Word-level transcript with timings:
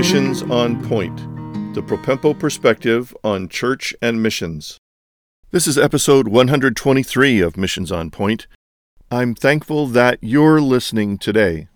Missions 0.00 0.40
on 0.44 0.82
Point, 0.88 1.14
the 1.74 1.82
Propempo 1.82 2.32
perspective 2.32 3.14
on 3.22 3.50
church 3.50 3.94
and 4.00 4.22
missions. 4.22 4.78
This 5.50 5.66
is 5.66 5.76
episode 5.76 6.26
123 6.26 7.40
of 7.40 7.58
Missions 7.58 7.92
on 7.92 8.10
Point. 8.10 8.46
I'm 9.10 9.34
thankful 9.34 9.86
that 9.88 10.16
you're 10.22 10.58
listening 10.58 11.18
today. 11.18 11.68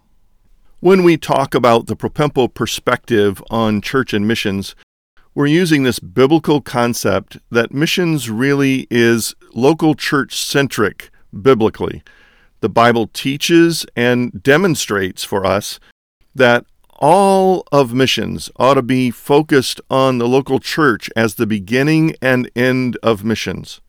When 0.81 1.03
we 1.03 1.19
talk 1.19 1.55
about 1.55 1.87
the 1.87 1.97
Propempo 1.97 2.49
perspective 2.55 3.45
on 3.51 3.83
church 3.83 4.15
and 4.15 4.27
missions, 4.27 4.75
we're 5.35 5.45
using 5.45 5.83
this 5.83 5.99
biblical 5.99 6.63
concept 6.63 7.37
that 7.51 7.75
missions 7.75 8.31
really 8.31 8.87
is 8.91 9.35
local 9.53 9.95
church 9.95 10.41
centric 10.41 11.11
biblically. 11.43 12.03
The 12.61 12.71
Bible 12.71 13.07
teaches 13.09 13.85
and 13.95 14.43
demonstrates 14.43 15.25
for 15.25 15.45
us 15.45 15.79
that 16.35 16.65
all 16.99 17.67
of 17.73 17.93
missions 17.93 18.51
ought 18.57 18.75
to 18.75 18.83
be 18.83 19.11
focused 19.11 19.81
on 19.91 20.19
the 20.19 20.29
local 20.29 20.59
church 20.59 21.11
as 21.17 21.35
the 21.35 21.47
beginning 21.47 22.15
and 22.23 22.51
end 22.55 22.97
of 23.03 23.25
missions. 23.25 23.81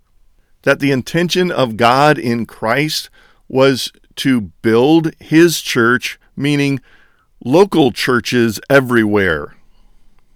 That 0.63 0.79
the 0.79 0.91
intention 0.91 1.51
of 1.51 1.77
God 1.77 2.17
in 2.17 2.45
Christ 2.45 3.09
was 3.47 3.91
to 4.17 4.41
build 4.61 5.13
his 5.19 5.61
church, 5.61 6.19
meaning 6.35 6.79
local 7.43 7.91
churches 7.91 8.59
everywhere. 8.69 9.55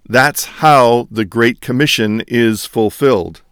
That's 0.08 0.44
how 0.44 1.08
the 1.10 1.24
Great 1.24 1.60
Commission 1.60 2.22
is 2.26 2.66
fulfilled. 2.66 3.42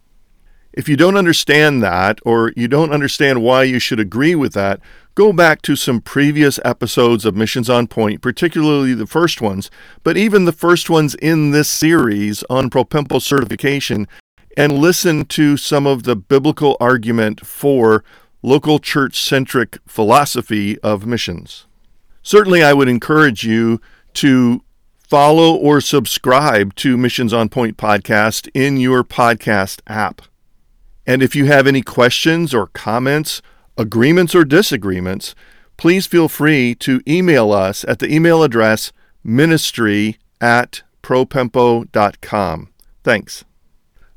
If 0.71 0.87
you 0.87 0.95
don't 0.95 1.17
understand 1.17 1.81
that, 1.83 2.19
or 2.23 2.53
you 2.55 2.67
don't 2.67 2.91
understand 2.91 3.41
why 3.41 3.63
you 3.63 3.79
should 3.79 3.99
agree 3.99 4.35
with 4.35 4.53
that, 4.53 4.79
go 5.15 5.33
back 5.33 5.61
to 5.63 5.75
some 5.75 5.99
previous 5.99 6.59
episodes 6.63 7.25
of 7.25 7.35
Missions 7.35 7.69
on 7.69 7.87
Point, 7.87 8.21
particularly 8.21 8.93
the 8.93 9.07
first 9.07 9.41
ones, 9.41 9.71
but 10.03 10.15
even 10.15 10.45
the 10.45 10.51
first 10.51 10.89
ones 10.89 11.15
in 11.15 11.51
this 11.51 11.67
series 11.67 12.43
on 12.49 12.69
Propempo 12.69 13.21
certification, 13.21 14.07
and 14.55 14.77
listen 14.77 15.25
to 15.25 15.57
some 15.57 15.87
of 15.87 16.03
the 16.03 16.15
biblical 16.15 16.77
argument 16.79 17.45
for 17.45 18.03
local 18.43 18.79
church 18.79 19.21
centric 19.21 19.79
philosophy 19.87 20.79
of 20.79 21.05
missions. 21.05 21.65
Certainly, 22.21 22.63
I 22.63 22.73
would 22.73 22.87
encourage 22.87 23.43
you 23.43 23.81
to 24.15 24.61
follow 24.99 25.55
or 25.55 25.81
subscribe 25.81 26.75
to 26.75 26.95
Missions 26.95 27.33
on 27.33 27.49
Point 27.49 27.77
podcast 27.77 28.49
in 28.53 28.77
your 28.77 29.03
podcast 29.03 29.81
app. 29.87 30.21
And 31.05 31.23
if 31.23 31.35
you 31.35 31.45
have 31.45 31.67
any 31.67 31.81
questions 31.81 32.53
or 32.53 32.67
comments, 32.67 33.41
agreements 33.77 34.35
or 34.35 34.43
disagreements, 34.43 35.33
please 35.77 36.05
feel 36.05 36.27
free 36.27 36.75
to 36.75 37.01
email 37.07 37.51
us 37.51 37.85
at 37.87 37.99
the 37.99 38.13
email 38.13 38.43
address 38.43 38.91
ministry 39.23 40.17
at 40.41 40.83
propempo.com. 41.01 42.69
Thanks. 43.03 43.45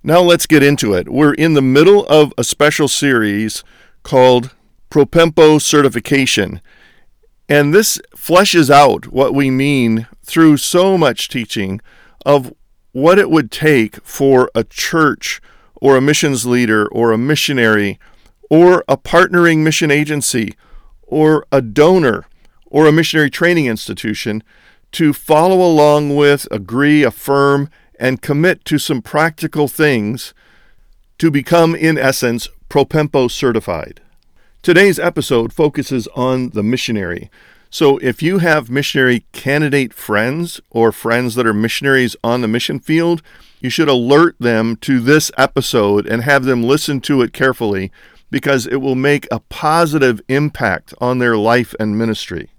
Now 0.03 0.21
let's 0.21 0.47
get 0.47 0.63
into 0.65 0.95
it. 0.95 1.09
We're 1.09 1.35
in 1.35 1.55
the 1.55 1.63
middle 1.63 2.05
of 2.07 2.33
a 2.37 2.43
special 2.43 2.89
series 2.89 3.63
called 4.03 4.55
Propempo 4.91 5.63
Certification. 5.63 6.61
And 7.49 7.73
this 7.73 8.01
fleshes 8.17 8.69
out 8.69 9.13
what 9.13 9.33
we 9.33 9.51
mean 9.51 10.09
through 10.25 10.57
so 10.57 10.99
much 10.99 11.29
teaching 11.29 11.81
of 12.27 12.53
what 12.93 13.19
it 13.19 13.31
would 13.31 13.51
take 13.51 14.05
for 14.05 14.51
a 14.55 14.65
church 14.65 15.41
or 15.83 15.97
a 15.97 16.01
missions 16.01 16.47
leader 16.47 16.87
or 16.93 17.11
a 17.11 17.19
missionary 17.19 17.99
or 18.49 18.85
a 18.89 18.97
partnering 18.97 19.59
mission 19.59 19.91
agency 19.91 20.55
or 21.03 21.45
a 21.51 21.61
donor 21.61 22.25
or 22.67 22.87
a 22.87 22.93
missionary 22.93 23.29
training 23.29 23.67
institution 23.67 24.45
to 24.93 25.13
follow 25.13 25.61
along 25.61 26.15
with, 26.15 26.47
agree, 26.53 27.03
affirm, 27.03 27.69
and 27.99 28.23
commit 28.23 28.65
to 28.65 28.79
some 28.79 29.03
practical 29.03 29.67
things 29.67 30.33
to 31.19 31.33
become, 31.33 31.75
in 31.75 31.99
essence, 31.99 32.47
Propempo 32.69 33.29
certified. 33.29 34.01
Today's 34.63 35.01
episode 35.01 35.53
focuses 35.53 36.07
on 36.15 36.51
the 36.51 36.63
missionary. 36.63 37.29
So, 37.71 37.99
if 37.99 38.23
you 38.23 38.39
have 38.39 38.71
missionary 38.71 39.25
candidate 39.33 39.93
friends 39.93 40.61
or 40.71 40.93
friends 40.93 41.35
that 41.35 41.47
are 41.47 41.53
missionaries 41.53 42.15
on 42.23 42.41
the 42.41 42.49
mission 42.49 42.79
field, 42.79 43.21
you 43.63 43.71
should 43.71 43.89
alert 43.89 44.35
them 44.41 44.75
to 44.75 44.99
this 44.99 45.31
episode 45.39 46.05
and 46.07 46.23
have 46.23 46.45
them 46.45 46.65
listen 46.65 47.01
to 47.01 47.23
it 47.23 47.33
carefully 47.33 47.93
because 48.29 48.67
it 48.67 48.77
will 48.77 48.97
make 48.97 49.29
a 49.31 49.39
positive 49.39 50.21
impact 50.29 50.93
on 51.01 51.19
their 51.19 51.37
life 51.37 51.73
and 51.79 51.97
ministry. 51.97 52.51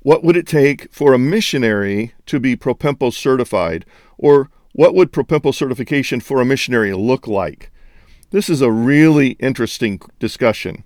What 0.00 0.24
would 0.24 0.38
it 0.38 0.46
take 0.46 0.90
for 0.90 1.12
a 1.12 1.18
missionary 1.18 2.14
to 2.24 2.40
be 2.40 2.56
Propempo 2.56 3.12
certified? 3.12 3.84
Or 4.16 4.48
what 4.72 4.94
would 4.94 5.12
Propempo 5.12 5.54
certification 5.54 6.20
for 6.20 6.40
a 6.40 6.46
missionary 6.46 6.94
look 6.94 7.26
like? 7.26 7.70
This 8.30 8.48
is 8.48 8.62
a 8.62 8.72
really 8.72 9.30
interesting 9.32 10.00
discussion. 10.18 10.84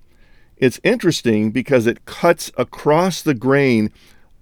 It's 0.56 0.80
interesting 0.82 1.52
because 1.52 1.86
it 1.86 2.04
cuts 2.04 2.50
across 2.56 3.22
the 3.22 3.34
grain 3.34 3.92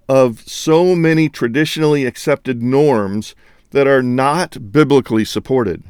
of 0.09 0.41
so 0.49 0.95
many 0.95 1.29
traditionally 1.29 2.07
accepted 2.07 2.63
norms 2.63 3.35
that 3.73 3.87
are 3.87 4.03
not 4.03 4.73
biblically 4.73 5.25
supported. 5.25 5.83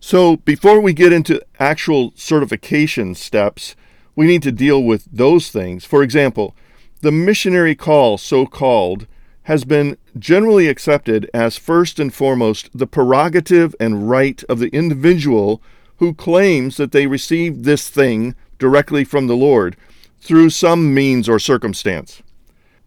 So, 0.00 0.38
before 0.38 0.80
we 0.80 0.92
get 0.92 1.12
into 1.12 1.42
actual 1.58 2.12
certification 2.16 3.14
steps, 3.14 3.76
we 4.16 4.26
need 4.26 4.42
to 4.42 4.52
deal 4.52 4.82
with 4.82 5.06
those 5.10 5.50
things. 5.50 5.84
For 5.84 6.02
example, 6.02 6.56
the 7.02 7.12
missionary 7.12 7.74
call, 7.74 8.18
so 8.18 8.46
called, 8.46 9.06
has 9.44 9.64
been 9.64 9.96
generally 10.18 10.68
accepted 10.68 11.28
as 11.32 11.56
first 11.56 11.98
and 11.98 12.12
foremost 12.12 12.70
the 12.74 12.86
prerogative 12.86 13.74
and 13.80 14.08
right 14.08 14.42
of 14.48 14.58
the 14.58 14.68
individual 14.68 15.62
who 15.96 16.14
claims 16.14 16.76
that 16.76 16.92
they 16.92 17.06
received 17.06 17.64
this 17.64 17.88
thing 17.90 18.34
directly 18.58 19.04
from 19.04 19.26
the 19.26 19.36
Lord 19.36 19.76
through 20.20 20.50
some 20.50 20.94
means 20.94 21.28
or 21.28 21.38
circumstance. 21.38 22.22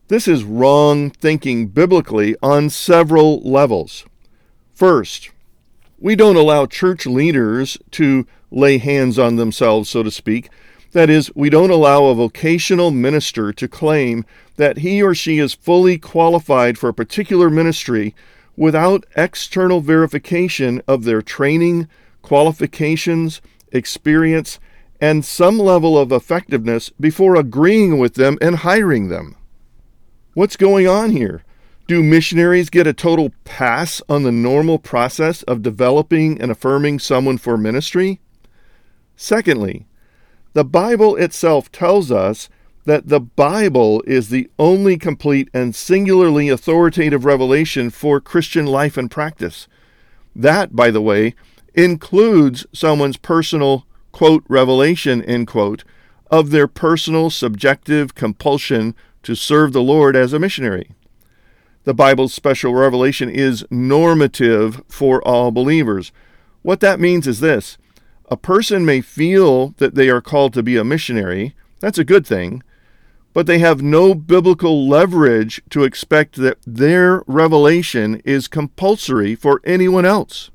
This 0.07 0.27
is 0.27 0.43
wrong 0.43 1.09
thinking 1.09 1.67
biblically 1.67 2.35
on 2.41 2.69
several 2.69 3.39
levels. 3.41 4.05
First, 4.73 5.29
we 5.99 6.15
don't 6.15 6.35
allow 6.35 6.65
church 6.65 7.05
leaders 7.05 7.77
to 7.91 8.25
lay 8.51 8.77
hands 8.79 9.19
on 9.19 9.35
themselves, 9.35 9.89
so 9.89 10.03
to 10.03 10.11
speak. 10.11 10.49
That 10.91 11.09
is, 11.09 11.31
we 11.35 11.49
don't 11.49 11.69
allow 11.69 12.05
a 12.05 12.15
vocational 12.15 12.91
minister 12.91 13.53
to 13.53 13.67
claim 13.67 14.25
that 14.57 14.79
he 14.79 15.01
or 15.01 15.15
she 15.15 15.39
is 15.39 15.53
fully 15.53 15.97
qualified 15.97 16.77
for 16.77 16.89
a 16.89 16.93
particular 16.93 17.49
ministry 17.49 18.13
without 18.55 19.05
external 19.15 19.81
verification 19.81 20.81
of 20.87 21.03
their 21.03 21.21
training, 21.21 21.87
qualifications, 22.21 23.41
experience, 23.71 24.59
and 25.01 25.25
some 25.25 25.57
level 25.57 25.97
of 25.97 26.11
effectiveness 26.11 26.89
before 26.99 27.35
agreeing 27.35 27.97
with 27.97 28.13
them 28.15 28.37
and 28.41 28.57
hiring 28.57 29.09
them. 29.09 29.35
What's 30.33 30.55
going 30.55 30.87
on 30.87 31.11
here? 31.11 31.43
Do 31.85 32.01
missionaries 32.01 32.69
get 32.69 32.87
a 32.87 32.93
total 32.93 33.33
pass 33.43 34.01
on 34.07 34.23
the 34.23 34.31
normal 34.31 34.79
process 34.79 35.43
of 35.43 35.61
developing 35.61 36.39
and 36.39 36.49
affirming 36.49 36.99
someone 36.99 37.37
for 37.37 37.57
ministry? 37.57 38.21
Secondly, 39.17 39.85
the 40.53 40.63
Bible 40.63 41.17
itself 41.17 41.69
tells 41.73 42.09
us 42.09 42.47
that 42.85 43.09
the 43.09 43.19
Bible 43.19 44.01
is 44.07 44.29
the 44.29 44.49
only 44.57 44.97
complete 44.97 45.49
and 45.53 45.75
singularly 45.75 46.47
authoritative 46.47 47.25
revelation 47.25 47.89
for 47.89 48.21
Christian 48.21 48.65
life 48.65 48.95
and 48.95 49.11
practice. 49.11 49.67
That, 50.33 50.73
by 50.73 50.89
the 50.89 51.01
way, 51.01 51.35
includes 51.73 52.65
someone's 52.71 53.17
personal, 53.17 53.85
quote, 54.13 54.45
revelation, 54.47 55.21
end 55.25 55.47
quote, 55.47 55.83
of 56.31 56.51
their 56.51 56.67
personal 56.67 57.29
subjective 57.29 58.15
compulsion 58.15 58.95
to 59.23 59.35
serve 59.35 59.73
the 59.73 59.83
Lord 59.83 60.15
as 60.15 60.31
a 60.31 60.39
missionary 60.39 60.91
the 61.83 61.93
Bible's 61.93 62.33
special 62.33 62.73
revelation 62.73 63.29
is 63.29 63.65
normative 63.69 64.81
for 64.87 65.21
all 65.27 65.51
believers. 65.51 66.11
What 66.61 66.79
that 66.79 66.99
means 66.99 67.27
is 67.27 67.39
this 67.39 67.77
a 68.29 68.37
person 68.37 68.85
may 68.85 69.01
feel 69.01 69.69
that 69.77 69.95
they 69.95 70.09
are 70.09 70.21
called 70.21 70.53
to 70.53 70.63
be 70.63 70.77
a 70.77 70.83
missionary, 70.83 71.55
that's 71.79 71.97
a 71.97 72.05
good 72.05 72.25
thing, 72.25 72.63
but 73.33 73.47
they 73.47 73.59
have 73.59 73.81
no 73.81 74.13
biblical 74.13 74.87
leverage 74.87 75.61
to 75.71 75.83
expect 75.83 76.35
that 76.37 76.57
their 76.65 77.23
revelation 77.27 78.21
is 78.23 78.47
compulsory 78.47 79.35
for 79.35 79.59
anyone 79.65 80.05
else. 80.05 80.51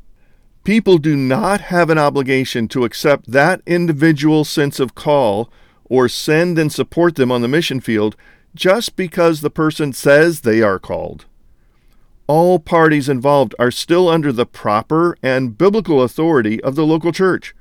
People 0.64 0.98
do 0.98 1.16
not 1.16 1.62
have 1.62 1.90
an 1.90 1.98
obligation 1.98 2.68
to 2.68 2.84
accept 2.84 3.32
that 3.32 3.62
individual 3.66 4.44
sense 4.44 4.80
of 4.80 4.94
call 4.94 5.50
or 5.84 6.08
send 6.08 6.58
and 6.58 6.72
support 6.72 7.16
them 7.16 7.32
on 7.32 7.42
the 7.42 7.48
mission 7.48 7.80
field 7.80 8.16
just 8.58 8.96
because 8.96 9.40
the 9.40 9.50
person 9.50 9.92
says 9.92 10.40
they 10.40 10.60
are 10.60 10.80
called. 10.80 11.26
All 12.26 12.58
parties 12.58 13.08
involved 13.08 13.54
are 13.56 13.70
still 13.70 14.08
under 14.08 14.32
the 14.32 14.44
proper 14.44 15.16
and 15.22 15.56
biblical 15.56 16.02
authority 16.02 16.60
of 16.64 16.74
the 16.74 16.84
local 16.84 17.12
church. 17.12 17.54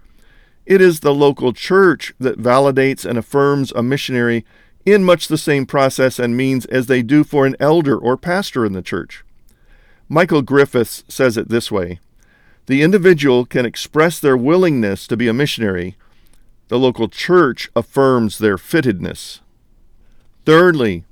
It 0.66 0.82
is 0.82 1.00
the 1.00 1.14
local 1.14 1.54
church 1.54 2.16
that 2.20 2.42
validates 2.42 3.06
and 3.06 3.16
affirms 3.16 3.72
a 3.74 3.84
missionary 3.84 4.44
in 4.88 5.04
much 5.04 5.28
the 5.28 5.38
same 5.38 5.68
process 5.68 6.18
and 6.18 6.36
means 6.36 6.66
as 6.66 6.88
they 6.88 7.04
do 7.04 7.24
for 7.24 7.46
an 7.46 7.56
elder 7.60 7.96
or 7.96 8.18
pastor 8.18 8.66
in 8.66 8.74
the 8.74 8.82
church. 8.82 9.24
Michael 10.10 10.42
Griffiths 10.42 11.04
says 11.08 11.38
it 11.38 11.48
this 11.48 11.72
way 11.72 12.00
The 12.66 12.82
individual 12.82 13.46
can 13.46 13.68
express 13.68 14.20
their 14.20 14.36
willingness 14.36 15.06
to 15.08 15.16
be 15.16 15.28
a 15.28 15.34
missionary, 15.34 15.96
the 16.70 16.80
local 16.80 17.08
church 17.08 17.70
affirms 17.76 18.40
their 18.40 18.58
fittedness. 18.58 19.42
Thirdly, 20.48 21.04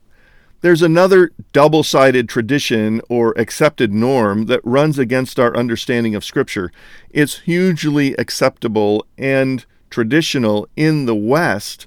there's 0.61 0.81
another 0.81 1.29
double 1.51 1.83
sided 1.83 2.29
tradition 2.29 3.01
or 3.09 3.33
accepted 3.37 3.91
norm 3.91 4.45
that 4.45 4.61
runs 4.63 4.97
against 4.97 5.41
our 5.41 5.53
understanding 5.57 6.15
of 6.15 6.23
Scripture. 6.23 6.71
It's 7.09 7.39
hugely 7.39 8.13
acceptable 8.13 9.05
and 9.17 9.65
traditional 9.89 10.69
in 10.77 11.05
the 11.05 11.15
West 11.15 11.85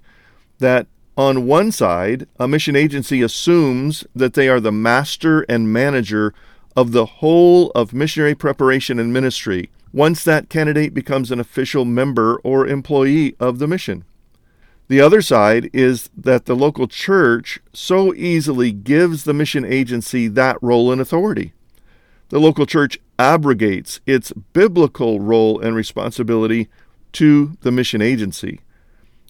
that 0.58 0.88
on 1.16 1.46
one 1.46 1.72
side, 1.72 2.26
a 2.38 2.46
mission 2.46 2.76
agency 2.76 3.22
assumes 3.22 4.04
that 4.14 4.34
they 4.34 4.50
are 4.50 4.60
the 4.60 4.70
master 4.70 5.46
and 5.48 5.72
manager 5.72 6.34
of 6.76 6.92
the 6.92 7.06
whole 7.06 7.70
of 7.70 7.94
missionary 7.94 8.34
preparation 8.34 8.98
and 8.98 9.10
ministry 9.10 9.70
once 9.90 10.22
that 10.22 10.50
candidate 10.50 10.92
becomes 10.92 11.30
an 11.30 11.40
official 11.40 11.86
member 11.86 12.36
or 12.44 12.66
employee 12.66 13.34
of 13.40 13.58
the 13.58 13.66
mission. 13.66 14.04
The 14.88 15.02
other 15.02 15.20
side 15.20 15.68
is 15.74 16.08
that 16.16 16.46
the 16.46 16.56
local 16.56 16.88
church 16.88 17.60
so 17.74 18.14
easily 18.14 18.72
gives 18.72 19.24
the 19.24 19.34
mission 19.34 19.64
agency 19.64 20.28
that 20.28 20.56
role 20.62 20.90
and 20.90 21.00
authority. 21.00 21.52
The 22.30 22.40
local 22.40 22.64
church 22.64 22.98
abrogates 23.18 24.00
its 24.06 24.32
biblical 24.32 25.20
role 25.20 25.60
and 25.60 25.76
responsibility 25.76 26.68
to 27.12 27.56
the 27.60 27.70
mission 27.70 28.00
agency. 28.00 28.60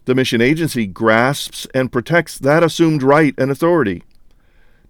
The 0.04 0.14
mission 0.14 0.40
agency 0.40 0.86
grasps 0.86 1.66
and 1.74 1.92
protects 1.92 2.38
that 2.38 2.62
assumed 2.62 3.02
right 3.02 3.34
and 3.36 3.50
authority. 3.50 4.04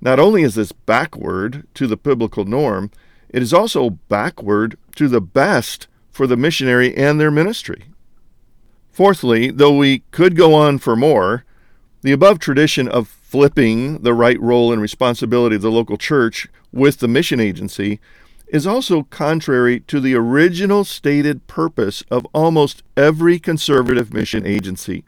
Not 0.02 0.20
only 0.20 0.42
is 0.42 0.54
this 0.54 0.72
backward 0.72 1.66
to 1.74 1.86
the 1.86 1.96
biblical 1.96 2.44
norm, 2.44 2.90
it 3.30 3.42
is 3.42 3.54
also 3.54 3.90
backward 3.90 4.76
to 4.96 5.08
the 5.08 5.20
best 5.20 5.88
for 6.10 6.26
the 6.26 6.36
missionary 6.36 6.94
and 6.94 7.18
their 7.18 7.30
ministry. 7.30 7.84
Fourthly, 8.98 9.52
though 9.52 9.76
we 9.76 10.00
could 10.10 10.34
go 10.34 10.54
on 10.54 10.78
for 10.78 10.96
more, 10.96 11.44
the 12.02 12.10
above 12.10 12.40
tradition 12.40 12.88
of 12.88 13.06
flipping 13.06 13.98
the 13.98 14.12
right 14.12 14.40
role 14.40 14.72
and 14.72 14.82
responsibility 14.82 15.54
of 15.54 15.62
the 15.62 15.70
local 15.70 15.96
church 15.96 16.48
with 16.72 16.98
the 16.98 17.06
mission 17.06 17.38
agency 17.38 18.00
is 18.48 18.66
also 18.66 19.04
contrary 19.04 19.78
to 19.86 20.00
the 20.00 20.16
original 20.16 20.82
stated 20.82 21.46
purpose 21.46 22.02
of 22.10 22.26
almost 22.34 22.82
every 22.96 23.38
conservative 23.38 24.12
mission 24.12 24.44
agency. 24.44 25.04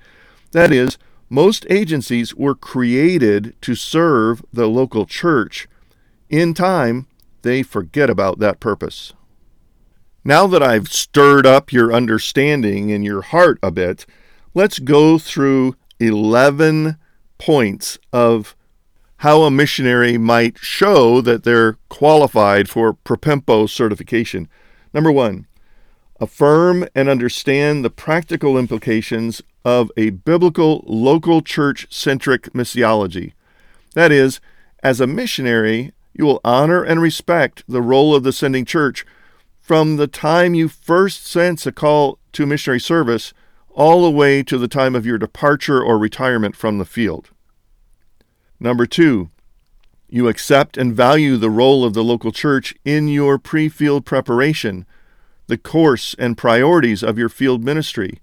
That 0.53 0.71
is, 0.71 0.97
most 1.29 1.67
agencies 1.69 2.33
were 2.33 2.55
created 2.55 3.57
to 3.63 3.75
serve 3.75 4.45
the 4.53 4.69
local 4.69 5.05
church. 5.05 5.67
In 6.29 6.55
time, 6.55 7.09
they 7.43 7.65
forget 7.65 8.09
about 8.09 8.39
that 8.39 8.61
purpose. 8.61 9.15
Now 10.25 10.47
that 10.49 10.63
I've 10.63 10.89
stirred 10.89 11.47
up 11.47 11.73
your 11.73 11.93
understanding 11.93 12.93
and 12.93 13.03
your 13.03 13.23
heart 13.23 13.59
a 13.63 13.71
bit, 13.71 14.05
let's 14.53 14.79
go 14.79 15.19
through 15.19 15.77
11 15.99 16.99
points 17.39 17.99
of 18.13 18.55
how 19.19 19.43
a 19.43 19.51
missionary 19.51 20.19
might 20.19 20.59
show 20.59 21.23
that 21.23 21.45
they're 21.45 21.79
qualified 21.89 22.69
for 22.69 22.95
Propempo 22.95 23.69
certification. 23.69 24.47
Number 24.93 25.11
one, 25.11 25.47
affirm 26.21 26.87
and 26.95 27.09
understand 27.09 27.83
the 27.83 27.91
practical 27.91 28.59
implications 28.59 29.41
of 29.65 29.91
a 29.97 30.11
biblical 30.11 30.85
local 30.87 31.41
church 31.41 31.87
centric 31.91 32.53
missiology. 32.53 33.33
That 33.95 34.13
is, 34.13 34.41
as 34.83 35.01
a 35.01 35.07
missionary, 35.07 35.93
you 36.13 36.27
will 36.27 36.41
honor 36.45 36.83
and 36.83 37.01
respect 37.01 37.63
the 37.67 37.83
role 37.83 38.15
of 38.15 38.23
the 38.23 38.33
sending 38.33 38.67
church 38.67 39.07
from 39.71 39.99
the 39.99 40.09
time 40.09 40.53
you 40.53 40.67
first 40.67 41.25
sense 41.25 41.65
a 41.65 41.71
call 41.71 42.19
to 42.33 42.45
missionary 42.45 42.81
service 42.81 43.33
all 43.69 44.03
the 44.03 44.11
way 44.11 44.43
to 44.43 44.59
the 44.59 44.67
time 44.67 44.97
of 44.97 45.07
your 45.07 45.17
departure 45.17 45.81
or 45.81 45.97
retirement 45.97 46.57
from 46.57 46.79
the 46.79 46.85
field. 46.85 47.31
Number 48.59 48.85
two, 48.85 49.31
you 50.09 50.27
accept 50.27 50.77
and 50.77 50.93
value 50.93 51.37
the 51.37 51.51
role 51.51 51.85
of 51.85 51.95
the 51.95 52.03
local 52.03 52.33
church 52.33 52.75
in 52.85 53.07
your 53.07 53.39
pre 53.39 53.69
field 53.69 54.05
preparation, 54.05 54.87
the 55.47 55.57
course 55.57 56.17
and 56.19 56.37
priorities 56.37 57.05
of 57.05 57.17
your 57.17 57.29
field 57.29 57.63
ministry, 57.63 58.21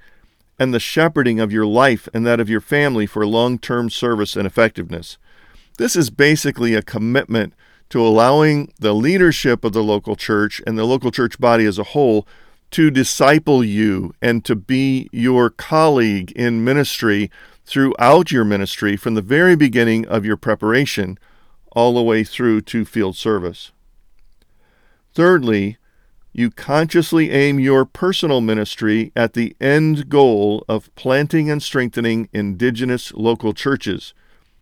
and 0.59 0.73
the 0.73 0.81
shepherding 0.81 1.39
of 1.39 1.53
your 1.53 1.65
life 1.65 2.09
and 2.13 2.25
that 2.25 2.41
of 2.41 2.49
your 2.49 2.59
family 2.59 3.05
for 3.05 3.25
long 3.25 3.57
term 3.57 3.89
service 3.89 4.35
and 4.35 4.45
effectiveness. 4.45 5.17
This 5.77 5.95
is 5.95 6.09
basically 6.09 6.73
a 6.73 6.81
commitment 6.81 7.53
to 7.89 8.05
allowing 8.05 8.73
the 8.79 8.93
leadership 8.93 9.63
of 9.63 9.73
the 9.73 9.83
local 9.83 10.15
church 10.15 10.61
and 10.67 10.77
the 10.77 10.85
local 10.85 11.11
church 11.11 11.39
body 11.39 11.65
as 11.65 11.79
a 11.79 11.83
whole 11.83 12.27
to 12.71 12.91
disciple 12.91 13.63
you 13.63 14.13
and 14.21 14.43
to 14.43 14.55
be 14.55 15.09
your 15.11 15.49
colleague 15.49 16.31
in 16.31 16.63
ministry 16.63 17.31
throughout 17.65 18.31
your 18.31 18.43
ministry 18.43 18.97
from 18.97 19.13
the 19.13 19.21
very 19.21 19.55
beginning 19.55 20.05
of 20.07 20.25
your 20.25 20.37
preparation 20.37 21.17
all 21.71 21.93
the 21.93 22.03
way 22.03 22.23
through 22.23 22.61
to 22.61 22.83
field 22.85 23.15
service. 23.15 23.71
Thirdly, 25.13 25.77
you 26.33 26.51
consciously 26.51 27.31
aim 27.31 27.59
your 27.59 27.83
personal 27.85 28.41
ministry 28.41 29.11
at 29.15 29.33
the 29.33 29.55
end 29.59 30.07
goal 30.07 30.63
of 30.69 30.93
planting 30.95 31.49
and 31.49 31.63
strengthening 31.63 32.29
indigenous 32.31 33.11
local 33.13 33.53
churches, 33.53 34.13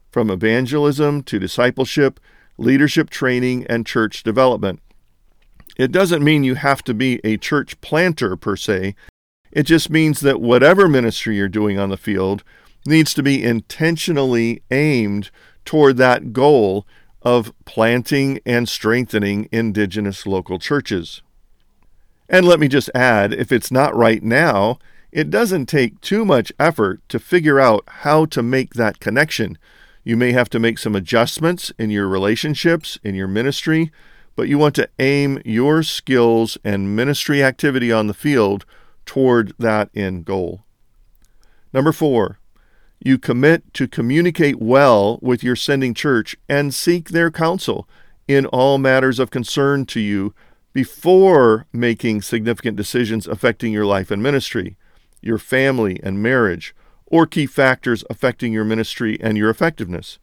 from 0.10 0.30
evangelism 0.30 1.22
to 1.24 1.38
discipleship 1.38 2.20
leadership 2.58 3.10
training, 3.10 3.66
and 3.68 3.86
church 3.86 4.24
development. 4.24 4.82
It 5.78 5.92
doesn't 5.92 6.24
mean 6.24 6.44
you 6.44 6.56
have 6.56 6.84
to 6.84 6.94
be 6.94 7.20
a 7.24 7.38
church 7.38 7.80
planter 7.82 8.36
per 8.38 8.56
se. 8.56 8.96
It 9.52 9.64
just 9.64 9.90
means 9.90 10.22
that 10.22 10.42
whatever 10.42 10.88
ministry 10.88 11.38
you're 11.38 11.50
doing 11.50 11.78
on 11.78 11.90
the 11.90 11.98
field 11.98 12.44
needs 12.86 13.14
to 13.14 13.24
be 13.24 13.44
intentionally 13.44 14.62
aimed 14.72 15.32
toward 15.66 15.98
that 15.98 16.32
goal 16.32 16.86
of 17.22 17.52
planting 17.66 18.40
and 18.46 18.70
strengthening 18.70 19.50
indigenous 19.52 20.26
local 20.26 20.60
churches. 20.60 21.22
And 22.30 22.46
let 22.46 22.60
me 22.60 22.68
just 22.68 22.90
add 22.94 23.34
if 23.34 23.52
it's 23.52 23.72
not 23.72 23.96
right 23.96 24.24
now, 24.24 24.78
it 25.12 25.30
doesn't 25.30 25.68
take 25.68 26.02
too 26.02 26.26
much 26.26 26.52
effort 26.60 27.02
to 27.10 27.20
figure 27.20 27.60
out 27.60 27.84
how 27.88 28.26
to 28.26 28.44
make 28.44 28.74
that 28.74 29.00
connection. 29.00 29.58
You 30.06 30.16
may 30.16 30.34
have 30.34 30.50
to 30.52 30.60
make 30.60 30.78
some 30.78 30.96
adjustments 30.96 31.74
in 31.80 31.90
your 31.90 32.08
relationships, 32.08 33.00
in 33.04 33.16
your 33.16 33.28
ministry, 33.28 33.92
but 34.36 34.48
you 34.48 34.60
want 34.60 34.76
to 34.76 34.88
aim 35.00 35.42
your 35.44 35.82
skills 35.82 36.60
and 36.64 36.96
ministry 36.96 37.44
activity 37.44 37.92
on 37.92 38.06
the 38.06 38.14
field 38.14 38.66
toward 39.08 39.54
that 39.58 39.90
end 39.96 40.24
goal. 40.26 40.62
Number 41.74 41.92
four, 41.92 42.38
you 43.04 43.18
commit 43.18 43.74
to 43.74 43.88
communicate 43.88 44.62
well 44.62 45.18
with 45.24 45.44
your 45.44 45.56
sending 45.56 45.96
church 45.96 46.36
and 46.48 46.72
seek 46.72 47.10
their 47.10 47.32
counsel 47.32 47.90
in 48.28 48.46
all 48.46 48.78
matters 48.78 49.18
of 49.18 49.32
concern 49.32 49.88
to 49.88 50.00
you 50.00 50.36
before 50.72 51.66
making 51.74 52.22
significant 52.22 52.78
decisions 52.78 53.28
affecting 53.28 53.74
your 53.74 53.86
life 53.88 54.12
and 54.12 54.22
ministry, 54.22 54.78
your 55.22 55.40
family 55.40 56.00
and 56.04 56.22
marriage, 56.22 56.76
or 57.08 57.26
key 57.26 57.46
factors 57.46 58.04
affecting 58.10 58.54
your 58.54 58.64
ministry 58.64 59.18
and 59.22 59.38
your 59.38 59.50
effectiveness. 59.50 60.18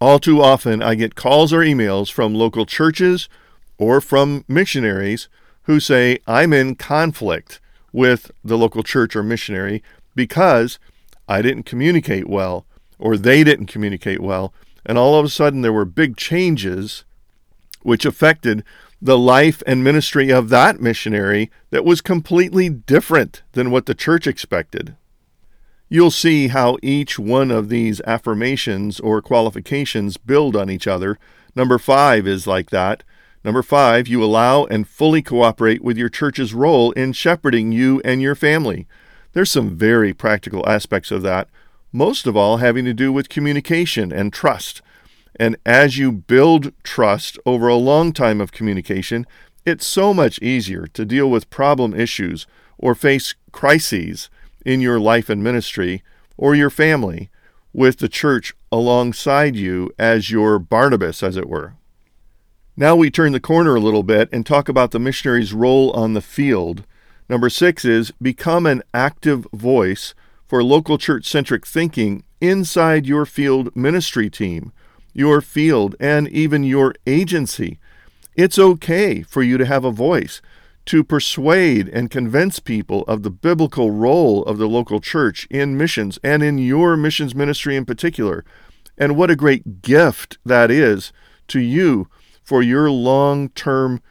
All 0.00 0.18
too 0.18 0.42
often, 0.42 0.82
I 0.82 0.94
get 0.94 1.14
calls 1.14 1.52
or 1.52 1.60
emails 1.60 2.10
from 2.10 2.34
local 2.34 2.66
churches 2.66 3.28
or 3.78 4.00
from 4.00 4.44
missionaries 4.48 5.28
who 5.64 5.78
say, 5.78 6.18
I'm 6.26 6.52
in 6.52 6.74
conflict 6.74 7.60
with 7.92 8.30
the 8.42 8.58
local 8.58 8.82
church 8.82 9.14
or 9.14 9.22
missionary 9.22 9.82
because 10.14 10.78
I 11.28 11.42
didn't 11.42 11.64
communicate 11.64 12.28
well 12.28 12.66
or 12.98 13.16
they 13.16 13.44
didn't 13.44 13.66
communicate 13.66 14.20
well. 14.20 14.52
And 14.84 14.98
all 14.98 15.16
of 15.16 15.24
a 15.24 15.28
sudden, 15.28 15.62
there 15.62 15.72
were 15.72 15.84
big 15.84 16.16
changes 16.16 17.04
which 17.82 18.04
affected 18.04 18.64
the 19.00 19.18
life 19.18 19.62
and 19.66 19.84
ministry 19.84 20.30
of 20.30 20.48
that 20.48 20.80
missionary 20.80 21.50
that 21.70 21.84
was 21.84 22.00
completely 22.00 22.68
different 22.68 23.42
than 23.52 23.70
what 23.70 23.86
the 23.86 23.94
church 23.94 24.26
expected 24.26 24.96
you'll 25.92 26.10
see 26.10 26.48
how 26.48 26.78
each 26.80 27.18
one 27.18 27.50
of 27.50 27.68
these 27.68 28.00
affirmations 28.06 28.98
or 28.98 29.20
qualifications 29.20 30.16
build 30.16 30.56
on 30.56 30.70
each 30.70 30.86
other. 30.86 31.18
Number 31.54 31.78
five 31.78 32.26
is 32.26 32.46
like 32.46 32.70
that. 32.70 33.04
Number 33.44 33.62
five, 33.62 34.08
you 34.08 34.24
allow 34.24 34.64
and 34.64 34.88
fully 34.88 35.20
cooperate 35.20 35.84
with 35.84 35.98
your 35.98 36.08
church's 36.08 36.54
role 36.54 36.92
in 36.92 37.12
shepherding 37.12 37.72
you 37.72 38.00
and 38.06 38.22
your 38.22 38.34
family. 38.34 38.86
There's 39.34 39.50
some 39.50 39.76
very 39.76 40.14
practical 40.14 40.66
aspects 40.66 41.10
of 41.10 41.20
that, 41.24 41.50
most 41.92 42.26
of 42.26 42.38
all 42.38 42.56
having 42.56 42.86
to 42.86 42.94
do 42.94 43.12
with 43.12 43.28
communication 43.28 44.10
and 44.10 44.32
trust. 44.32 44.80
And 45.38 45.58
as 45.66 45.98
you 45.98 46.10
build 46.10 46.72
trust 46.82 47.38
over 47.44 47.68
a 47.68 47.74
long 47.76 48.14
time 48.14 48.40
of 48.40 48.50
communication, 48.50 49.26
it's 49.66 49.86
so 49.86 50.14
much 50.14 50.40
easier 50.40 50.86
to 50.86 51.04
deal 51.04 51.28
with 51.28 51.50
problem 51.50 51.92
issues 51.92 52.46
or 52.78 52.94
face 52.94 53.34
crises 53.52 54.30
in 54.64 54.80
your 54.80 54.98
life 54.98 55.28
and 55.28 55.42
ministry 55.42 56.02
or 56.36 56.54
your 56.54 56.70
family 56.70 57.30
with 57.72 57.98
the 57.98 58.08
church 58.08 58.54
alongside 58.70 59.56
you 59.56 59.90
as 59.98 60.30
your 60.30 60.58
Barnabas, 60.58 61.22
as 61.22 61.36
it 61.36 61.48
were. 61.48 61.74
Now 62.76 62.96
we 62.96 63.10
turn 63.10 63.32
the 63.32 63.40
corner 63.40 63.74
a 63.74 63.80
little 63.80 64.02
bit 64.02 64.28
and 64.32 64.46
talk 64.46 64.68
about 64.68 64.90
the 64.90 64.98
missionary's 64.98 65.52
role 65.52 65.90
on 65.92 66.14
the 66.14 66.20
field. 66.20 66.84
Number 67.28 67.50
six 67.50 67.84
is 67.84 68.12
become 68.20 68.66
an 68.66 68.82
active 68.94 69.46
voice 69.52 70.14
for 70.46 70.62
local 70.64 70.98
church 70.98 71.26
centric 71.26 71.66
thinking 71.66 72.24
inside 72.40 73.06
your 73.06 73.24
field 73.24 73.74
ministry 73.76 74.28
team, 74.28 74.72
your 75.12 75.40
field, 75.40 75.94
and 76.00 76.28
even 76.28 76.64
your 76.64 76.94
agency. 77.06 77.78
It's 78.34 78.58
okay 78.58 79.22
for 79.22 79.42
you 79.42 79.58
to 79.58 79.66
have 79.66 79.84
a 79.84 79.90
voice 79.90 80.40
to 80.86 81.04
persuade 81.04 81.88
and 81.88 82.10
convince 82.10 82.58
people 82.58 83.02
of 83.02 83.22
the 83.22 83.30
biblical 83.30 83.90
role 83.90 84.44
of 84.44 84.58
the 84.58 84.68
local 84.68 85.00
church 85.00 85.46
in 85.50 85.76
missions 85.76 86.18
and 86.24 86.42
in 86.42 86.58
your 86.58 86.96
missions 86.96 87.34
ministry 87.34 87.76
in 87.76 87.84
particular. 87.84 88.44
And 88.98 89.16
what 89.16 89.30
a 89.30 89.36
great 89.36 89.82
gift 89.82 90.38
that 90.44 90.70
is 90.70 91.12
to 91.48 91.60
you 91.60 92.08
for 92.42 92.62
your 92.62 92.90
long 92.90 93.48
term 93.50 94.02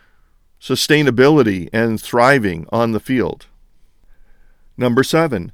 sustainability 0.60 1.70
and 1.74 2.02
thriving 2.02 2.68
on 2.72 2.92
the 2.92 3.00
field. 3.00 3.48
Number 4.78 5.04
seven, 5.04 5.52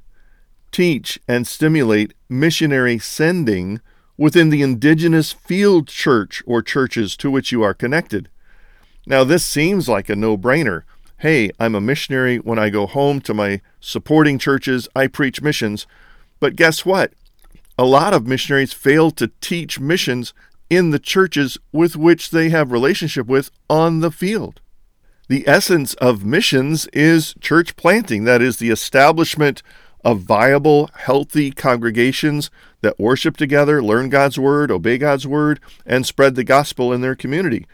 teach 0.70 1.18
and 1.26 1.46
stimulate 1.46 2.14
missionary 2.28 2.98
sending 2.98 3.80
within 4.16 4.50
the 4.50 4.62
indigenous 4.62 5.32
field 5.32 5.88
church 5.88 6.42
or 6.46 6.60
churches 6.62 7.16
to 7.16 7.30
which 7.30 7.52
you 7.52 7.62
are 7.62 7.74
connected. 7.74 8.28
Now, 9.06 9.24
this 9.24 9.44
seems 9.44 9.88
like 9.88 10.08
a 10.08 10.16
no 10.16 10.36
brainer 10.36 10.82
hey, 11.18 11.50
I'm 11.58 11.74
a 11.74 11.80
missionary. 11.80 12.38
When 12.38 12.58
I 12.58 12.70
go 12.70 12.86
home 12.86 13.20
to 13.22 13.34
my 13.34 13.60
supporting 13.80 14.38
churches, 14.38 14.88
I 14.94 15.08
preach 15.08 15.42
missions. 15.42 15.86
But 16.40 16.56
guess 16.56 16.84
what? 16.86 17.12
A 17.76 17.84
lot 17.84 18.14
of 18.14 18.26
missionaries 18.26 18.72
fail 18.72 19.10
to 19.12 19.30
teach 19.40 19.80
missions 19.80 20.32
in 20.70 20.90
the 20.90 20.98
churches 20.98 21.58
with 21.72 21.96
which 21.96 22.30
they 22.30 22.50
have 22.50 22.72
relationship 22.72 23.26
with 23.26 23.50
on 23.68 24.00
the 24.00 24.10
field. 24.10 24.60
The 25.28 25.46
essence 25.46 25.94
of 25.94 26.24
missions 26.24 26.86
is 26.92 27.34
church 27.40 27.76
planting, 27.76 28.24
that 28.24 28.40
is, 28.40 28.56
the 28.56 28.70
establishment 28.70 29.62
of 30.04 30.20
viable, 30.20 30.88
healthy 30.94 31.50
congregations 31.50 32.50
that 32.80 32.98
worship 32.98 33.36
together, 33.36 33.82
learn 33.82 34.08
God's 34.08 34.38
word, 34.38 34.70
obey 34.70 34.98
God's 34.98 35.26
word, 35.26 35.58
and 35.84 36.06
spread 36.06 36.34
the 36.34 36.44
gospel 36.44 36.92
in 36.92 37.00
their 37.00 37.16
community. 37.16 37.66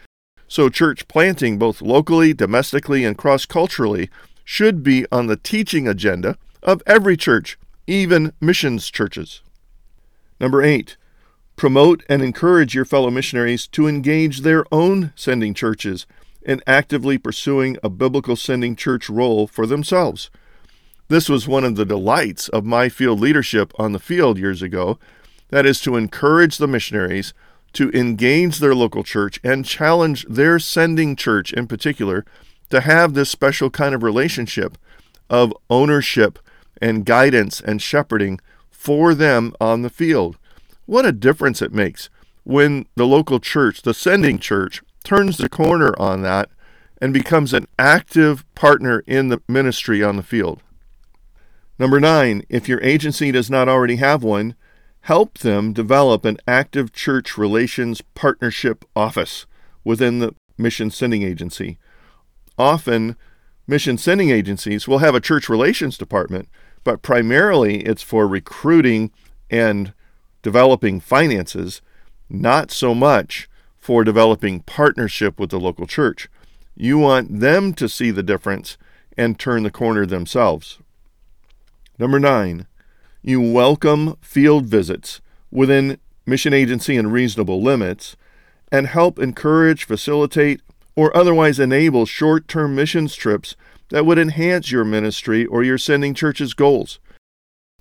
So, 0.46 0.68
church 0.68 1.08
planting, 1.08 1.58
both 1.58 1.82
locally, 1.82 2.34
domestically, 2.34 3.04
and 3.04 3.16
cross 3.16 3.46
culturally, 3.46 4.10
should 4.44 4.82
be 4.82 5.06
on 5.10 5.26
the 5.26 5.36
teaching 5.36 5.88
agenda 5.88 6.36
of 6.62 6.82
every 6.86 7.16
church, 7.16 7.58
even 7.86 8.32
missions 8.40 8.90
churches. 8.90 9.42
Number 10.40 10.62
eight, 10.62 10.96
promote 11.56 12.04
and 12.08 12.22
encourage 12.22 12.74
your 12.74 12.84
fellow 12.84 13.10
missionaries 13.10 13.66
to 13.68 13.86
engage 13.86 14.40
their 14.40 14.64
own 14.72 15.12
sending 15.16 15.54
churches 15.54 16.06
in 16.42 16.62
actively 16.66 17.16
pursuing 17.16 17.76
a 17.82 17.88
biblical 17.88 18.36
sending 18.36 18.76
church 18.76 19.08
role 19.08 19.46
for 19.46 19.66
themselves. 19.66 20.30
This 21.08 21.28
was 21.28 21.48
one 21.48 21.64
of 21.64 21.76
the 21.76 21.84
delights 21.84 22.48
of 22.48 22.64
my 22.64 22.88
field 22.88 23.20
leadership 23.20 23.72
on 23.78 23.92
the 23.92 23.98
field 23.98 24.38
years 24.38 24.62
ago. 24.62 24.98
That 25.48 25.66
is 25.66 25.80
to 25.82 25.96
encourage 25.96 26.58
the 26.58 26.66
missionaries 26.66 27.34
to 27.75 27.90
engage 27.90 28.59
their 28.59 28.75
local 28.75 29.04
church 29.04 29.38
and 29.45 29.64
challenge 29.64 30.25
their 30.28 30.59
sending 30.59 31.14
church 31.16 31.52
in 31.52 31.66
particular 31.66 32.25
to 32.71 32.81
have 32.81 33.14
this 33.14 33.31
special 33.31 33.71
kind 33.71 33.95
of 33.95 34.02
relationship 34.02 34.78
of 35.28 35.52
ownership 35.69 36.38
and 36.81 37.04
guidance 37.04 37.61
and 37.61 37.81
shepherding 37.81 38.40
for 38.71 39.14
them 39.14 39.54
on 39.61 39.83
the 39.83 39.90
field. 39.90 40.37
What 40.87 41.07
a 41.07 41.12
difference 41.12 41.62
it 41.62 41.73
makes 41.73 42.09
when 42.45 42.87
the 42.95 43.07
local 43.07 43.40
church, 43.40 43.83
the 43.83 43.95
sending 43.95 44.38
church, 44.38 44.83
turns 45.02 45.38
the 45.38 45.49
corner 45.49 45.95
on 45.99 46.23
that 46.23 46.50
and 47.00 47.12
becomes 47.12 47.52
an 47.52 47.66
active 47.78 48.45
partner 48.54 49.02
in 49.07 49.28
the 49.28 49.40
ministry 49.49 50.02
on 50.02 50.16
the 50.16 50.23
field. 50.23 50.62
Number 51.78 51.99
nine, 51.99 52.45
if 52.49 52.69
your 52.69 52.81
agency 52.83 53.33
does 53.33 53.50
not 53.50 53.69
already 53.69 53.97
have 53.97 54.23
one, 54.23 54.54
help 55.04 55.37
them 55.38 55.75
develop 55.75 56.25
an 56.25 56.38
active 56.49 56.90
church 56.90 57.37
relations 57.37 58.00
partnership 58.14 58.87
office 58.96 59.44
within 59.84 60.18
the 60.18 60.34
mission 60.56 60.90
sending 60.90 61.23
agency. 61.23 61.76
Often, 62.56 63.16
mission 63.66 63.99
sending 63.99 64.30
agencies 64.30 64.88
will 64.88 64.99
have 64.99 65.14
a 65.14 65.20
church 65.20 65.46
relations 65.50 65.99
department, 65.99 66.49
but 66.84 67.02
primarily 67.02 67.80
it's 67.80 68.00
for 68.00 68.26
recruiting 68.26 69.11
and 69.50 69.92
developing 70.40 71.00
finances, 71.00 71.82
not 72.30 72.70
so 72.70 72.94
much 72.94 73.46
for 73.76 74.04
developing 74.04 74.61
partnership 74.61 75.38
with 75.38 75.50
the 75.50 75.61
local 75.61 75.87
church. 75.87 76.30
You 76.75 76.96
want 76.96 77.40
them 77.40 77.75
to 77.75 77.90
see 77.90 78.11
the 78.11 78.23
difference 78.23 78.78
and 79.18 79.38
turn 79.38 79.64
the 79.64 79.70
corner 79.70 80.06
themselves. 80.06 80.78
Number 81.99 82.18
nine, 82.18 82.66
you 83.26 83.40
welcome 83.40 84.19
field 84.21 84.66
visits 84.66 85.23
within 85.50 85.99
mission 86.26 86.52
agency 86.52 86.95
and 86.95 87.11
reasonable 87.11 87.62
limits 87.62 88.16
and 88.71 88.87
help 88.87 89.19
encourage, 89.19 89.87
facilitate, 89.87 90.61
or 90.95 91.16
otherwise 91.16 91.59
enable 91.59 92.04
short 92.04 92.47
term 92.47 92.75
missions 92.75 93.14
trips 93.14 93.57
that 93.88 94.04
would 94.04 94.19
enhance 94.19 94.71
your 94.71 94.85
ministry 94.85 95.47
or 95.47 95.64
your 95.64 95.78
sending 95.78 96.12
church's 96.12 96.52
goals. 96.52 97.00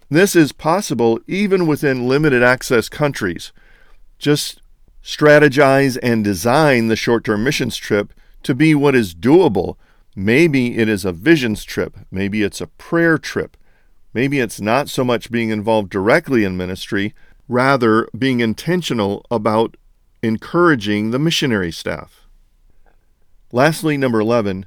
This 0.09 0.33
is 0.33 0.53
possible 0.53 1.19
even 1.27 1.67
within 1.67 2.07
limited 2.07 2.41
access 2.41 2.87
countries. 2.87 3.51
Just 4.17 4.61
strategize 5.03 5.97
and 6.01 6.23
design 6.23 6.87
the 6.87 6.95
short 6.95 7.25
term 7.25 7.43
missions 7.43 7.75
trip 7.75 8.13
to 8.43 8.55
be 8.55 8.73
what 8.73 8.95
is 8.95 9.13
doable. 9.13 9.75
Maybe 10.15 10.77
it 10.77 10.87
is 10.87 11.03
a 11.03 11.11
visions 11.11 11.65
trip, 11.65 11.97
maybe 12.09 12.43
it's 12.43 12.61
a 12.61 12.67
prayer 12.67 13.17
trip, 13.17 13.57
Maybe 14.13 14.39
it's 14.39 14.61
not 14.61 14.89
so 14.89 15.03
much 15.03 15.31
being 15.31 15.49
involved 15.49 15.89
directly 15.89 16.43
in 16.43 16.55
ministry, 16.55 17.15
rather, 17.47 18.07
being 18.17 18.39
intentional 18.39 19.25
about 19.31 19.75
encouraging 20.21 21.11
the 21.11 21.19
missionary 21.19 21.71
staff. 21.71 22.27
Lastly, 23.51 23.97
number 23.97 24.19
11, 24.19 24.65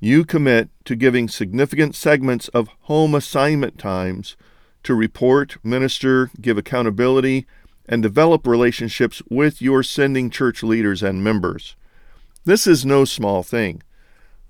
you 0.00 0.24
commit 0.24 0.68
to 0.84 0.96
giving 0.96 1.28
significant 1.28 1.94
segments 1.94 2.48
of 2.48 2.68
home 2.82 3.14
assignment 3.14 3.78
times 3.78 4.36
to 4.82 4.94
report, 4.94 5.56
minister, 5.64 6.30
give 6.40 6.58
accountability, 6.58 7.46
and 7.88 8.02
develop 8.02 8.46
relationships 8.46 9.22
with 9.28 9.62
your 9.62 9.82
sending 9.82 10.30
church 10.30 10.62
leaders 10.62 11.02
and 11.02 11.22
members. 11.22 11.76
This 12.44 12.66
is 12.66 12.84
no 12.84 13.04
small 13.04 13.42
thing. 13.42 13.82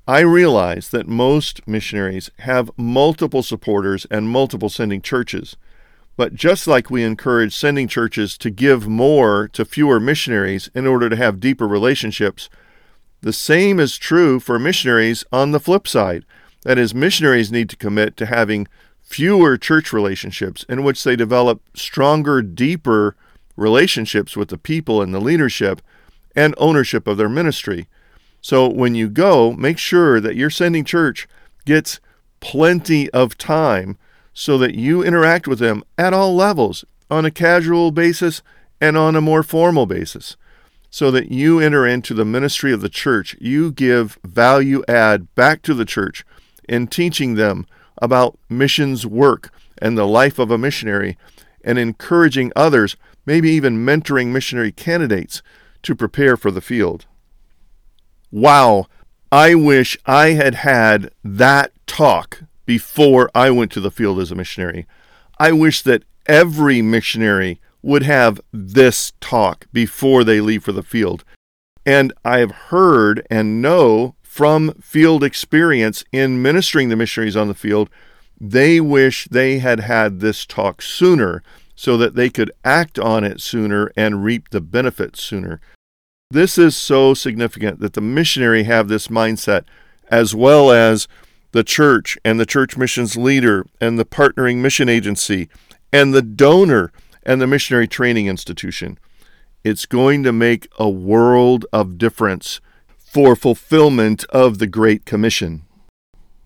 I 0.06 0.21
realize 0.21 0.88
that 0.88 1.06
most 1.06 1.66
missionaries 1.66 2.30
have 2.40 2.73
multiple 2.76 3.44
supporters 3.44 4.04
and 4.11 4.28
multiple 4.28 4.68
sending 4.68 5.00
churches. 5.00 5.56
But 6.16 6.35
just 6.35 6.66
like 6.66 6.90
we 6.90 7.04
encourage 7.04 7.54
sending 7.54 7.87
churches 7.87 8.37
to 8.38 8.50
give 8.50 8.88
more 8.88 9.49
to 9.52 9.64
fewer 9.64 10.00
missionaries 10.00 10.71
in 10.75 10.88
order 10.88 11.09
to 11.09 11.16
have 11.16 11.38
deeper 11.38 11.68
relationships, 11.68 12.50
the 13.21 13.32
same 13.32 13.78
is 13.78 13.97
true 13.97 14.40
for 14.40 14.59
missionaries 14.59 15.25
on 15.32 15.52
the 15.52 15.61
flip 15.61 15.87
side. 15.87 16.25
That 16.62 16.78
is, 16.78 16.94
missionaries 16.94 17.52
need 17.52 17.71
to 17.71 17.76
commit 17.76 18.16
to 18.16 18.26
having 18.26 18.66
fewer 19.02 19.56
church 19.56 19.92
relationships 19.92 20.64
in 20.68 20.82
which 20.82 21.04
they 21.04 21.14
develop 21.14 21.62
stronger, 21.75 22.42
deeper 22.42 23.14
relationships 23.56 24.37
with 24.37 24.49
the 24.49 24.59
people 24.59 25.00
and 25.00 25.14
the 25.14 25.21
leadership 25.21 25.80
and 26.35 26.56
ownership 26.59 27.06
of 27.06 27.18
their 27.18 27.28
ministry. 27.28 27.87
So 28.43 28.69
when 28.69 28.97
you 28.97 29.09
go, 29.09 29.53
make 29.53 29.79
sure 29.79 30.21
that 30.21 30.35
your 30.35 30.51
sending 30.51 30.85
church 30.85 31.29
gets 31.65 32.01
plenty 32.41 33.09
of 33.11 33.39
time 33.39 33.97
so 34.35 34.59
that 34.59 34.75
you 34.75 35.03
interact 35.03 35.47
with 35.47 35.61
them 35.61 35.85
at 35.97 36.13
all 36.13 36.35
levels 36.35 36.85
on 37.09 37.25
a 37.25 37.31
casual 37.31 37.93
basis 37.93 38.43
and 38.81 38.97
on 38.97 39.15
a 39.15 39.21
more 39.21 39.45
formal 39.45 39.87
basis 39.87 40.37
so 40.91 41.11
that 41.13 41.31
you 41.31 41.61
enter 41.61 41.87
into 41.87 42.15
the 42.15 42.25
ministry 42.25 42.73
of 42.73 42.81
the 42.81 42.89
church. 42.89 43.37
You 43.41 43.71
give 43.71 44.19
value 44.25 44.83
add 44.89 45.33
back 45.37 45.63
to 45.63 45.73
the 45.73 45.85
church 45.85 46.25
in 46.69 46.89
teaching 46.89 47.37
them 47.37 47.65
about 47.99 48.39
missions 48.49 49.07
work 49.07 49.51
and 49.79 49.97
the 49.97 50.07
life 50.07 50.41
of 50.41 50.51
a 50.51 50.59
missionary 50.59 51.17
and 51.65 51.79
encouraging 51.79 52.53
others, 52.57 52.97
maybe 53.25 53.51
even 53.51 53.87
mentoring 53.87 54.29
missionary 54.29 54.73
candidates 54.73 55.43
to 55.83 55.95
prepare 55.95 56.37
for 56.37 56.51
the 56.51 56.61
field 56.61 57.07
wow, 58.33 58.87
I 59.31 59.55
wish 59.55 59.97
I 60.07 60.31
had 60.31 60.57
had 60.57 61.12
that 61.23 61.73
talk 61.87 62.43
before 62.67 63.31
I 63.35 63.51
went 63.51 63.71
to 63.73 63.81
the 63.81 63.91
field 63.91 64.19
as 64.19 64.31
a 64.31 64.35
missionary. 64.35 64.87
I 65.39 65.53
wish 65.53 65.83
that 65.83 66.05
every 66.27 66.83
missionary 66.83 67.61
would 67.83 68.03
have 68.03 68.41
this 68.53 69.12
talk 69.21 69.67
before 69.73 70.25
they 70.25 70.41
leave 70.41 70.65
for 70.65 70.73
the 70.73 70.83
field. 70.83 71.25
And 71.85 72.12
I 72.25 72.39
have 72.39 72.53
heard 72.53 73.27
and 73.29 73.61
know 73.61 74.15
from 74.23 74.73
field 74.81 75.23
experience 75.25 76.05
in 76.12 76.41
ministering 76.41 76.89
the 76.89 76.97
missionaries 76.97 77.37
on 77.37 77.49
the 77.49 77.55
field, 77.55 77.91
they 78.41 78.81
wish 78.81 79.27
they 79.27 79.59
had 79.59 79.81
had 79.81 80.21
this 80.21 80.47
talk 80.47 80.81
sooner 80.81 81.43
so 81.75 81.97
that 81.97 82.15
they 82.15 82.31
could 82.31 82.53
act 82.65 82.99
on 82.99 83.25
it 83.25 83.41
sooner 83.41 83.91
and 83.97 84.25
reap 84.25 84.51
the 84.51 84.61
benefits 84.61 85.21
sooner. 85.21 85.61
This 86.33 86.57
is 86.57 86.75
so 86.75 87.12
significant 87.12 87.81
that 87.81 87.93
the 87.93 88.01
missionary 88.01 88.62
have 88.62 88.89
this 88.89 89.09
mindset, 89.09 89.65
as 90.09 90.35
well 90.35 90.71
as 90.71 91.07
the 91.51 91.62
church 91.62 92.17
and 92.25 92.41
the 92.41 92.47
church 92.47 92.75
missions 92.75 93.19
leader 93.19 93.67
and 93.83 93.99
the 93.99 94.07
partnering 94.07 94.62
mission 94.62 94.89
agency 94.89 95.51
and 95.93 96.15
the 96.15 96.23
donor 96.23 96.91
and 97.23 97.39
the 97.39 97.47
missionary 97.47 97.87
training 97.87 98.29
institution. 98.29 98.99
It's 99.62 99.85
going 99.85 100.23
to 100.23 100.33
make 100.33 100.69
a 100.79 100.89
world 100.89 101.67
of 101.71 101.99
difference 101.99 102.62
for 102.97 103.37
fulfillment 103.37 104.25
of 104.31 104.59
the 104.59 104.67
Great 104.67 105.05
Commission. 105.05 105.67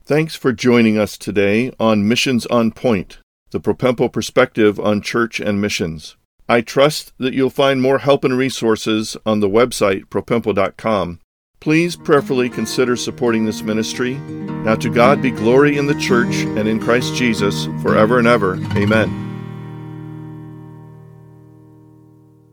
Thanks 0.02 0.34
for 0.34 0.52
joining 0.52 0.98
us 0.98 1.16
today 1.16 1.70
on 1.78 2.08
Missions 2.08 2.44
on 2.46 2.72
Point, 2.72 3.20
the 3.52 3.60
Propempo 3.60 4.12
perspective 4.12 4.80
on 4.80 5.00
church 5.00 5.38
and 5.38 5.60
missions. 5.60 6.16
I 6.48 6.60
trust 6.60 7.12
that 7.18 7.34
you'll 7.34 7.50
find 7.50 7.82
more 7.82 7.98
help 7.98 8.24
and 8.24 8.36
resources 8.36 9.16
on 9.26 9.40
the 9.40 9.48
website 9.48 10.06
propempo.com. 10.06 11.20
Please 11.60 11.96
prayerfully 11.96 12.48
consider 12.48 12.94
supporting 12.94 13.44
this 13.44 13.62
ministry. 13.62 14.14
Now 14.14 14.76
to 14.76 14.90
God 14.90 15.20
be 15.20 15.30
glory 15.30 15.76
in 15.78 15.86
the 15.86 15.98
church 15.98 16.34
and 16.34 16.68
in 16.68 16.78
Christ 16.78 17.14
Jesus 17.14 17.66
forever 17.82 18.18
and 18.18 18.28
ever. 18.28 18.54
Amen. 18.76 19.25